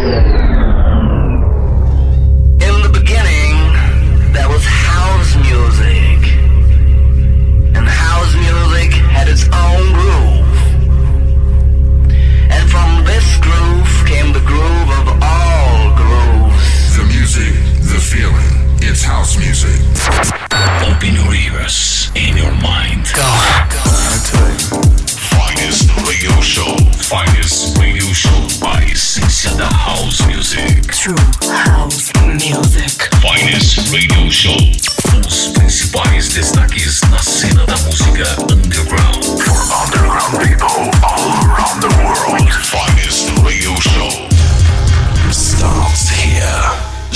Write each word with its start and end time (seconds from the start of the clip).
Yeah. 0.00 0.29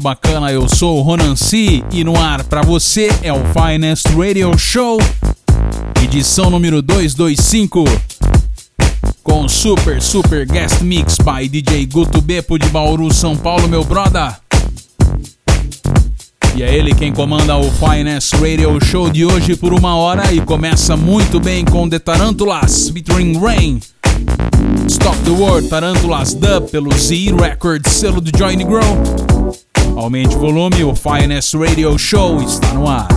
bacana? 0.00 0.50
Eu 0.50 0.66
sou 0.66 0.98
o 0.98 1.02
Ronan 1.02 1.36
C 1.36 1.84
e 1.92 2.02
no 2.02 2.18
ar 2.18 2.42
para 2.44 2.62
você 2.62 3.10
é 3.22 3.32
o 3.32 3.40
Finest 3.52 4.06
Radio 4.16 4.56
Show, 4.56 4.98
edição 6.02 6.48
número 6.48 6.80
225, 6.80 7.84
com 9.22 9.46
super, 9.46 10.00
super 10.00 10.46
guest 10.46 10.80
mix 10.80 11.18
by 11.18 11.46
DJ 11.48 11.86
Guto 11.86 12.20
Bepo 12.22 12.58
de 12.58 12.68
Bauru, 12.70 13.12
São 13.12 13.36
Paulo, 13.36 13.68
meu 13.68 13.84
brother. 13.84 14.34
E 16.56 16.62
é 16.62 16.74
ele 16.74 16.94
quem 16.94 17.12
comanda 17.12 17.56
o 17.56 17.70
Finest 17.70 18.32
Radio 18.34 18.82
Show 18.82 19.10
de 19.10 19.24
hoje 19.26 19.54
por 19.54 19.72
uma 19.72 19.96
hora 19.96 20.32
e 20.32 20.40
começa 20.40 20.96
muito 20.96 21.38
bem 21.38 21.64
com 21.64 21.88
The 21.88 21.98
Tarantulas 21.98 22.88
featuring 22.88 23.38
Rain. 23.38 23.80
Stop 24.88 25.16
the 25.24 25.30
World 25.30 25.68
Tarantulas 25.68 26.34
Dub 26.34 26.70
pelo 26.70 26.92
Z 26.92 27.34
Records, 27.38 27.92
selo 27.92 28.20
do 28.20 28.32
Johnny 28.32 28.64
Grow. 28.64 29.29
Aumente 29.96 30.36
o 30.36 30.38
volume, 30.38 30.84
o 30.84 30.94
Finest 30.94 31.54
Radio 31.54 31.98
Show 31.98 32.40
está 32.42 32.72
no 32.72 32.88
ar. 32.88 33.08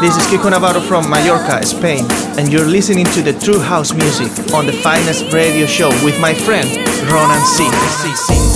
This 0.00 0.16
is 0.16 0.24
Kiko 0.28 0.50
Navarro 0.50 0.80
from 0.80 1.08
Mallorca, 1.10 1.64
Spain, 1.64 2.06
and 2.38 2.50
you're 2.50 2.66
listening 2.66 3.04
to 3.06 3.22
the 3.22 3.34
True 3.34 3.60
House 3.60 3.92
Music 3.92 4.30
on 4.54 4.64
the 4.64 4.72
finest 4.72 5.30
radio 5.32 5.66
show 5.66 5.90
with 6.04 6.18
my 6.18 6.32
friend 6.32 6.68
Ronan 7.10 7.44
C. 7.44 8.49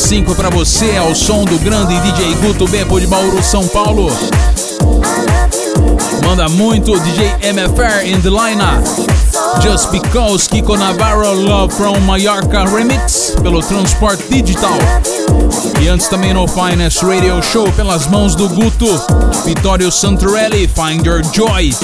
225 0.00 0.34
para 0.34 0.48
você, 0.48 0.96
ao 0.96 1.14
som 1.14 1.44
do 1.44 1.58
grande 1.58 1.98
DJ 2.00 2.34
Guto 2.36 2.66
Beppo 2.66 2.98
de 2.98 3.06
Bauru, 3.06 3.42
São 3.42 3.68
Paulo. 3.68 4.10
Manda 6.24 6.48
muito 6.48 6.98
DJ 7.00 7.52
MFR 7.52 8.06
in 8.06 8.20
the 8.22 8.30
lineup. 8.30 8.82
Just 9.62 9.90
Because 9.90 10.48
Kiko 10.48 10.76
Navarro 10.76 11.34
Love 11.34 11.74
from 11.74 12.00
Mallorca 12.06 12.64
Remix 12.64 13.34
pelo 13.42 13.60
Transport 13.62 14.18
Digital. 14.30 14.78
E 15.80 15.88
antes 15.88 16.08
também 16.08 16.32
no 16.32 16.48
Finest 16.48 17.02
Radio 17.02 17.42
Show 17.42 17.70
pelas 17.72 18.06
mãos 18.06 18.34
do 18.34 18.48
Guto, 18.48 18.86
Vittorio 19.44 19.92
Santorelli, 19.92 20.68
Find 20.68 21.06
Your 21.06 21.22
Joy, 21.32 21.74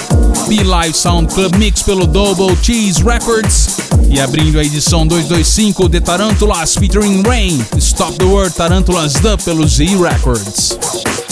Be 0.49 0.65
Live 0.65 0.97
Sound 0.97 1.33
Club 1.35 1.55
Mix 1.57 1.83
pelo 1.83 2.07
Double 2.07 2.57
Cheese 2.63 3.03
Records. 3.05 3.76
E 4.17 4.21
abrindo 4.21 4.59
a 4.59 4.65
edição 4.65 5.07
225 5.07 5.91
de 5.91 6.01
Tarantulas 6.01 6.75
featuring 6.75 7.23
Rain, 7.23 7.63
Stop 7.77 8.17
the 8.17 8.25
Word 8.25 8.55
Tarantulas 8.55 9.13
Dub 9.13 9.43
pelo 9.45 9.69
Z 9.69 9.85
Records. 9.99 11.26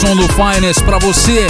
Som 0.00 0.14
do 0.14 0.28
Finest 0.28 0.80
pra 0.84 0.96
você. 0.98 1.48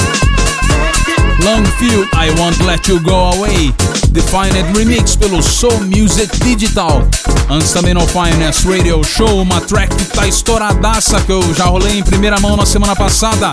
Longfield, 1.45 2.09
I 2.15 2.31
Won't 2.41 2.63
Let 2.65 2.89
You 2.89 2.99
Go 3.01 3.33
Away. 3.35 3.75
Defined 4.11 4.75
Remix 4.75 5.15
pelo 5.15 5.43
Soul 5.43 5.81
Music 5.83 6.35
Digital. 6.39 7.07
Antes 7.51 7.73
também 7.73 7.93
no 7.93 8.07
Finest 8.07 8.65
Radio 8.65 9.05
Show, 9.05 9.43
uma 9.43 9.61
track 9.61 9.95
que 9.95 10.05
tá 10.07 10.27
estouradaça 10.27 11.21
que 11.21 11.33
eu 11.33 11.43
já 11.55 11.65
rolei 11.65 11.99
em 11.99 12.03
primeira 12.03 12.41
mão 12.41 12.57
na 12.57 12.65
semana 12.65 12.97
passada. 12.97 13.53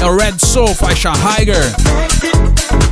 É 0.00 0.06
o 0.06 0.16
Red 0.16 0.38
Soul, 0.38 0.74
faixa 0.74 1.12
Higher. 1.12 1.74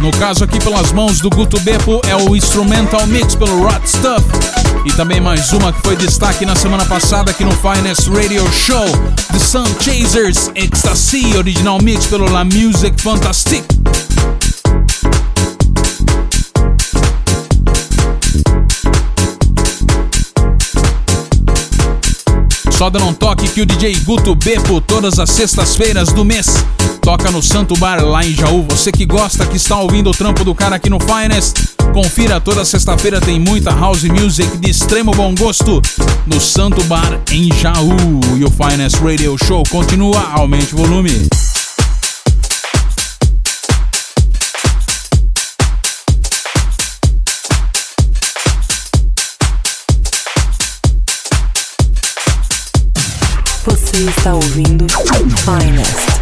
No 0.01 0.11
caso 0.11 0.45
aqui 0.45 0.59
pelas 0.61 0.93
mãos 0.93 1.19
do 1.21 1.31
Guto 1.31 1.59
Beppo 1.61 2.03
é 2.07 2.15
o 2.15 2.37
Instrumental 2.37 3.07
Mix 3.07 3.35
pelo 3.35 3.63
Rot 3.63 3.89
Stuff. 3.89 4.58
E 4.85 4.93
também 4.93 5.21
mais 5.21 5.53
uma 5.53 5.73
que 5.73 5.81
foi 5.83 5.97
destaque 5.97 6.45
na 6.47 6.55
semana 6.55 6.85
passada 6.85 7.31
aqui 7.31 7.45
no 7.45 7.53
Finest 7.53 8.09
Radio 8.09 8.45
Show, 8.53 8.87
The 9.33 9.39
Sun 9.39 9.65
Chasers 9.81 10.51
Ecstasy, 10.55 11.37
original 11.37 11.81
mix 11.83 12.07
pelo 12.07 12.31
La 12.31 12.45
Music 12.45 13.01
Fantastique. 13.01 13.78
Só 22.79 22.89
dando 22.89 23.07
um 23.07 23.13
toque 23.13 23.49
que 23.49 23.61
o 23.61 23.67
DJ 23.67 23.93
Guto 24.05 24.37
Beppo, 24.37 24.81
todas 24.81 25.19
as 25.19 25.31
sextas-feiras 25.31 26.13
do 26.13 26.25
mês, 26.25 26.47
toca 27.03 27.29
no 27.29 27.43
Santo 27.43 27.77
Bar 27.77 28.05
lá 28.05 28.25
em 28.25 28.33
Jaú. 28.33 28.65
Você 28.69 28.93
que 28.93 29.05
gosta, 29.05 29.45
que 29.45 29.57
está 29.57 29.81
ouvindo 29.81 30.11
o 30.11 30.15
trampo 30.15 30.45
do 30.45 30.55
cara 30.55 30.77
aqui 30.77 30.89
no 30.89 31.01
Finest, 31.01 31.57
confira 31.93 32.41
toda 32.41 32.65
sexta-feira 32.65 33.21
tem 33.21 33.41
muita 33.41 33.73
house 33.73 34.05
music 34.05 34.59
de 34.59 34.71
extremo 34.71 35.11
bom 35.11 35.35
gosto 35.35 35.83
no 36.25 36.41
Santo 36.41 36.81
Bar 36.85 37.21
em 37.33 37.53
Jaú. 37.53 38.21
E 38.37 38.45
o 38.45 38.49
Finest 38.49 39.01
Radio 39.03 39.37
Show 39.37 39.65
continua, 39.69 40.23
aumente 40.33 40.73
o 40.73 40.79
volume. 40.79 41.29
Você 53.69 53.99
está 54.09 54.35
ouvindo 54.35 54.87
Finest. 55.45 56.18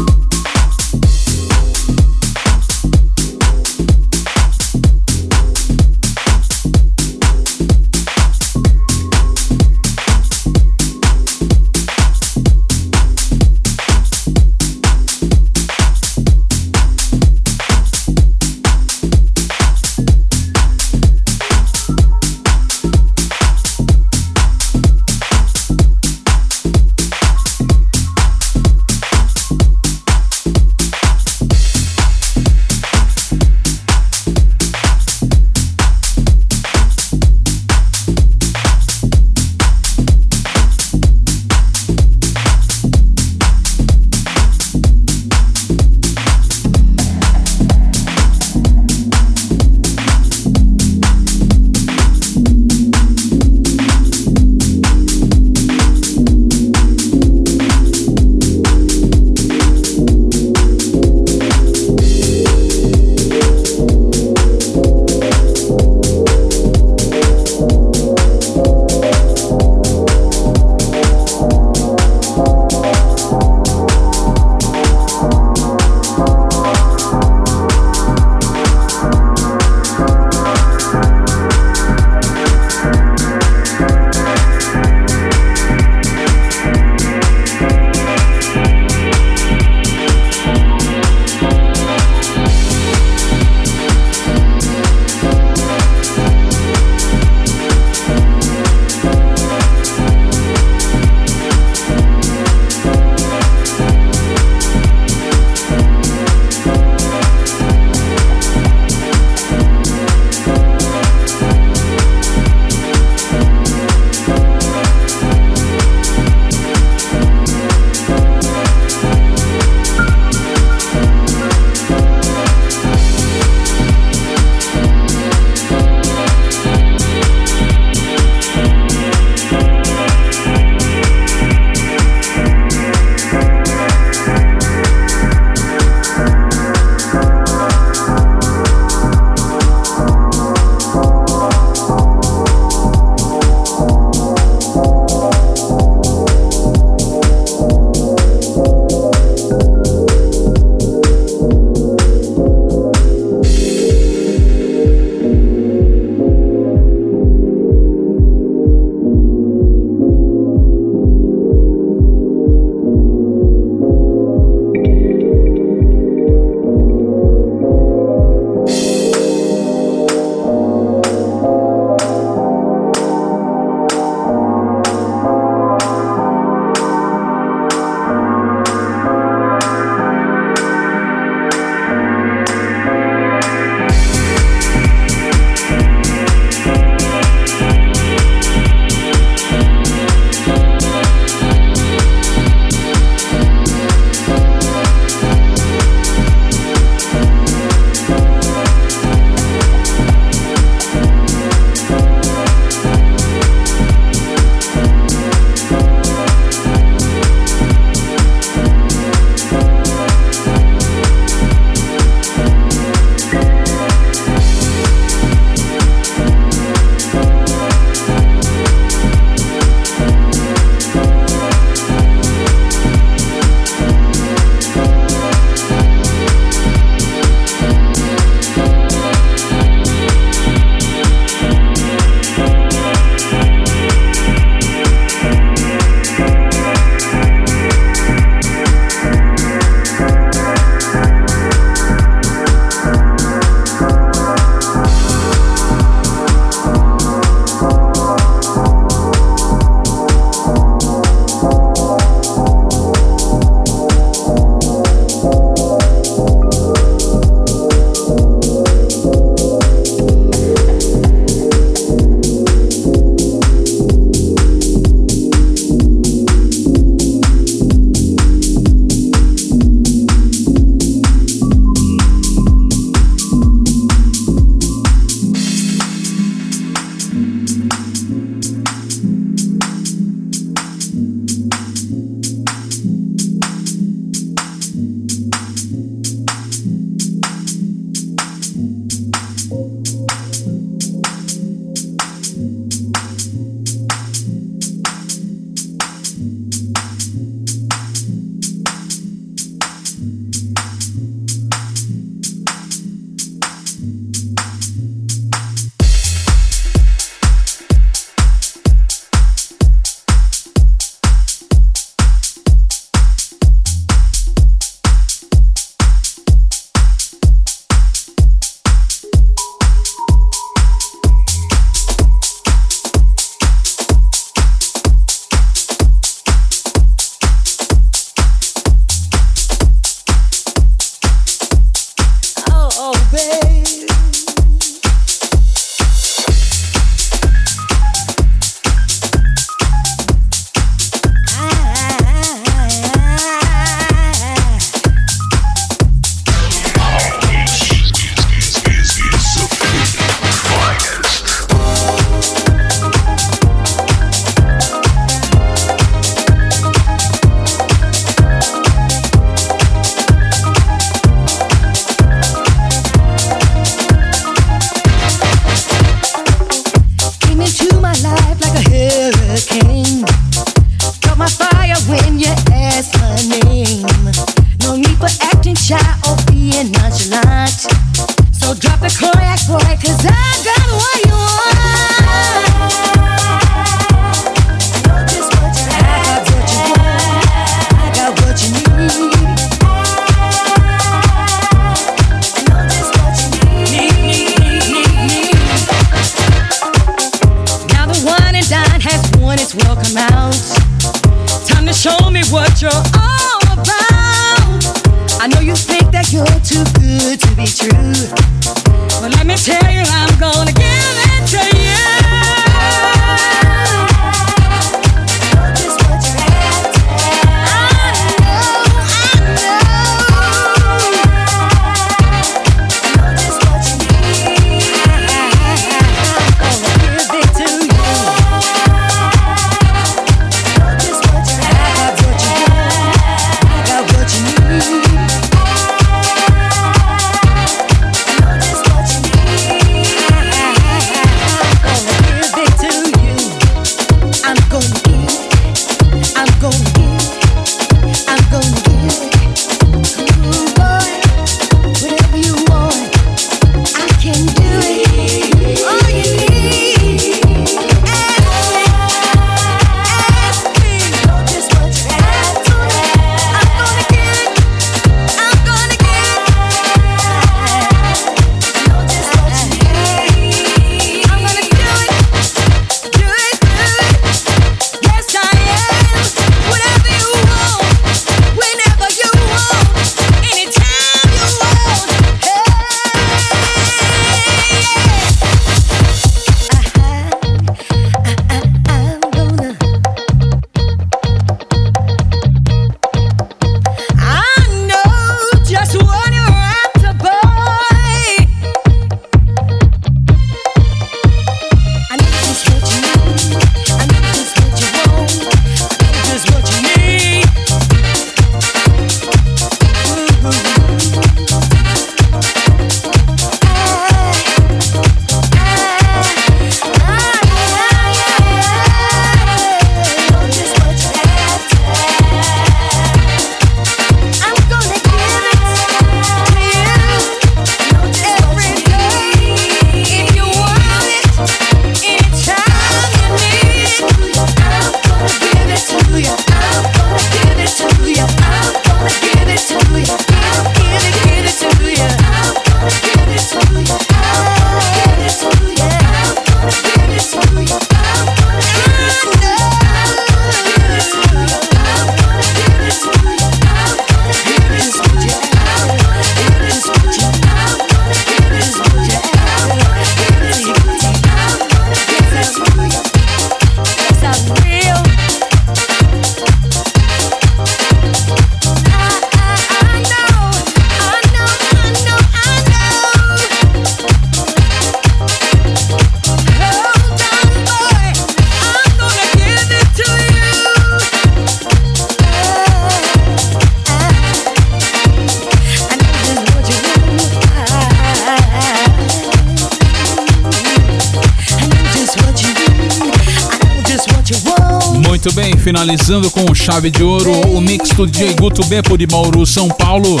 Finalizando 595.44 596.10
com 596.10 596.34
chave 596.34 596.70
de 596.70 596.82
ouro 596.82 597.12
o 597.28 597.38
mix 597.38 597.68
do 597.68 597.86
DJ 597.86 598.14
Guto 598.14 598.42
Beppo 598.46 598.78
de 598.78 598.86
Bauru, 598.86 599.26
São 599.26 599.46
Paulo. 599.50 600.00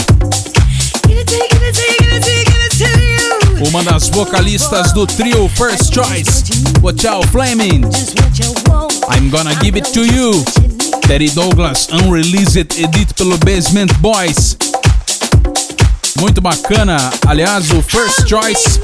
Uma 3.68 3.84
das 3.84 4.08
vocalistas 4.08 4.94
do 4.94 5.06
trio 5.06 5.46
First 5.50 5.92
Choice, 5.92 6.44
Watch 6.80 7.04
Flaming. 7.30 7.82
I'm 9.14 9.28
Gonna 9.28 9.54
Give 9.62 9.78
It 9.78 9.92
To 9.92 10.06
You. 10.06 10.42
Terry 11.06 11.28
Douglas, 11.28 11.88
Unreleased, 11.92 12.80
edit 12.82 13.12
pelo 13.12 13.36
Basement 13.36 13.92
Boys. 13.98 14.56
Muito 16.18 16.40
bacana, 16.40 16.96
aliás, 17.26 17.70
o 17.70 17.82
First 17.82 18.26
Choice 18.26 18.80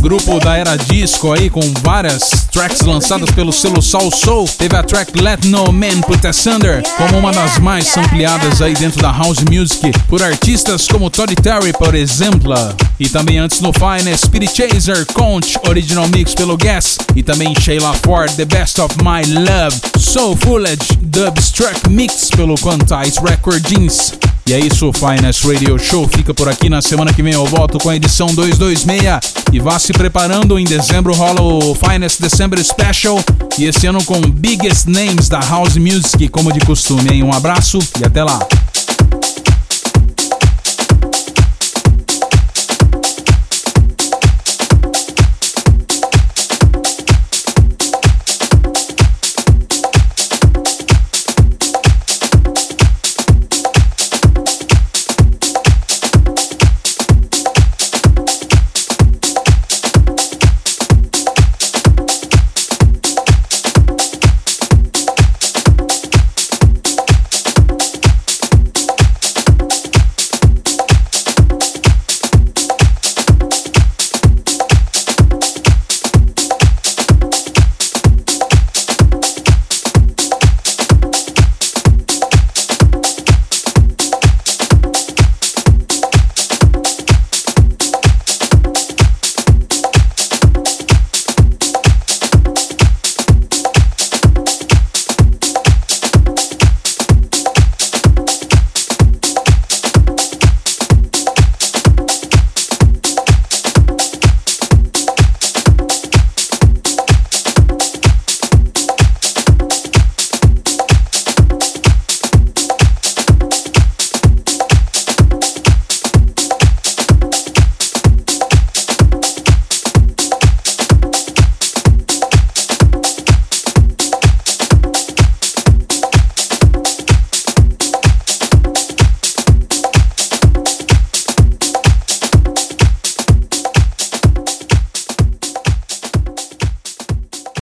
grupo 0.00 0.40
da 0.40 0.56
era 0.56 0.76
disco 0.76 1.32
aí 1.32 1.50
com 1.50 1.60
várias 1.82 2.46
tracks 2.50 2.80
lançadas 2.80 3.30
pelo 3.30 3.52
selo 3.52 3.82
Soul 3.82 4.10
Soul. 4.10 4.48
Teve 4.48 4.74
a 4.74 4.82
track 4.82 5.20
Let 5.20 5.44
No 5.44 5.70
Man 5.72 6.00
Put 6.00 6.26
Us 6.26 6.46
Under 6.46 6.82
como 6.96 7.18
uma 7.18 7.30
das 7.32 7.58
mais 7.58 7.96
ampliadas 7.96 8.62
aí 8.62 8.74
dentro 8.74 9.00
da 9.02 9.12
house 9.12 9.40
music 9.50 9.92
por 10.08 10.22
artistas 10.22 10.88
como 10.88 11.10
Todd 11.10 11.34
Terry, 11.36 11.72
por 11.72 11.94
exemplo. 11.94 12.54
E 12.98 13.08
também 13.08 13.38
antes 13.38 13.60
no 13.60 13.72
Fine, 13.72 14.16
Spirit 14.16 14.56
Chaser, 14.56 15.06
Conch, 15.12 15.56
original 15.68 16.08
mix 16.08 16.34
pelo 16.34 16.56
Guess. 16.56 16.98
E 17.14 17.22
também 17.22 17.54
Sheila 17.60 17.92
Ford, 18.04 18.30
The 18.32 18.46
Best 18.46 18.78
of 18.78 18.96
My 18.98 19.22
Love, 19.26 19.76
Soul 19.98 20.36
Fullage, 20.36 20.96
Dubstruck 21.02 21.88
Mix 21.90 22.30
pelo 22.30 22.54
Quantize 22.56 23.20
Recordings. 23.22 24.14
E 24.50 24.52
é 24.52 24.58
isso, 24.58 24.88
o 24.88 24.92
Finest 24.92 25.44
Radio 25.44 25.78
Show 25.78 26.08
fica 26.08 26.34
por 26.34 26.48
aqui. 26.48 26.68
Na 26.68 26.82
semana 26.82 27.12
que 27.12 27.22
vem 27.22 27.32
eu 27.32 27.46
volto 27.46 27.78
com 27.78 27.88
a 27.88 27.94
edição 27.94 28.26
226. 28.34 29.44
E 29.52 29.60
vá 29.60 29.78
se 29.78 29.92
preparando, 29.92 30.58
em 30.58 30.64
dezembro 30.64 31.14
rola 31.14 31.40
o 31.40 31.72
Finest 31.72 32.20
December 32.20 32.58
Special. 32.64 33.22
E 33.56 33.66
esse 33.66 33.86
ano 33.86 34.02
com 34.04 34.20
biggest 34.20 34.88
names 34.88 35.28
da 35.28 35.38
House 35.38 35.76
Music, 35.76 36.26
como 36.30 36.52
de 36.52 36.58
costume. 36.66 37.12
Hein? 37.12 37.22
Um 37.22 37.32
abraço 37.32 37.78
e 38.00 38.04
até 38.04 38.24
lá. 38.24 38.40